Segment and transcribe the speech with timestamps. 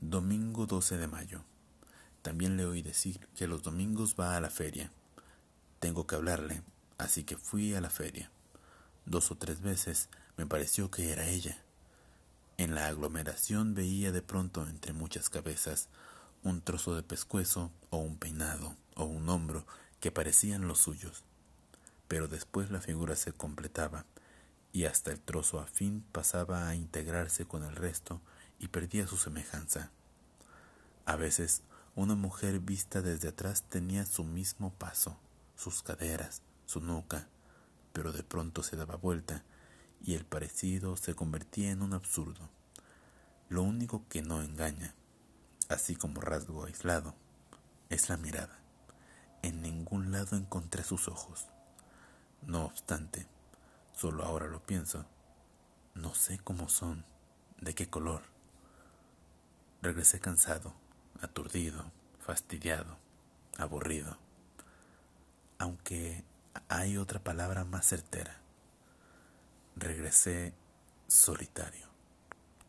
[0.00, 1.42] Domingo 12 de mayo.
[2.20, 4.92] También le oí decir que los domingos va a la feria.
[5.80, 6.62] Tengo que hablarle,
[6.98, 8.30] así que fui a la feria.
[9.06, 11.56] Dos o tres veces me pareció que era ella.
[12.58, 15.88] En la aglomeración veía de pronto entre muchas cabezas
[16.42, 19.66] un trozo de pescuezo o un peinado o un hombro
[20.00, 21.24] que parecían los suyos.
[22.06, 24.04] Pero después la figura se completaba
[24.74, 28.20] y hasta el trozo afín pasaba a integrarse con el resto
[28.58, 29.90] y perdía su semejanza.
[31.04, 31.62] A veces
[31.94, 35.18] una mujer vista desde atrás tenía su mismo paso,
[35.56, 37.28] sus caderas, su nuca,
[37.92, 39.44] pero de pronto se daba vuelta
[40.02, 42.50] y el parecido se convertía en un absurdo.
[43.48, 44.94] Lo único que no engaña,
[45.68, 47.14] así como rasgo aislado,
[47.88, 48.58] es la mirada.
[49.42, 51.46] En ningún lado encontré sus ojos.
[52.42, 53.26] No obstante,
[53.94, 55.06] solo ahora lo pienso,
[55.94, 57.04] no sé cómo son,
[57.60, 58.35] de qué color.
[59.86, 60.74] Regresé cansado,
[61.20, 62.98] aturdido, fastidiado,
[63.56, 64.18] aburrido.
[65.58, 66.24] Aunque
[66.68, 68.36] hay otra palabra más certera.
[69.76, 70.54] Regresé
[71.06, 71.85] solitario.